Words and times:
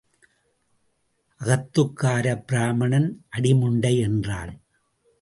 அகத்துக்காரப் 1.41 2.43
பிராம்மணன் 2.51 3.09
அடிமுண்டை 3.37 3.99
என்றால். 3.99 4.59